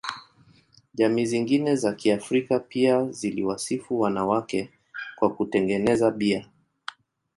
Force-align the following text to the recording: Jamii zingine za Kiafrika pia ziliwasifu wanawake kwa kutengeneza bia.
Jamii 0.95 1.25
zingine 1.25 1.75
za 1.75 1.93
Kiafrika 1.93 2.59
pia 2.59 3.05
ziliwasifu 3.11 3.99
wanawake 3.99 4.71
kwa 5.15 5.33
kutengeneza 5.35 6.11
bia. 6.11 6.49